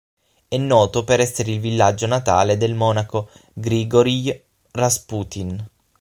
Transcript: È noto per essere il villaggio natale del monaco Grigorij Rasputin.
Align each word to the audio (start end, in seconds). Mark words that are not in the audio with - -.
È 0.47 0.57
noto 0.57 1.03
per 1.03 1.19
essere 1.19 1.51
il 1.51 1.59
villaggio 1.59 2.07
natale 2.07 2.57
del 2.57 2.73
monaco 2.73 3.29
Grigorij 3.53 4.35
Rasputin. 4.71 5.63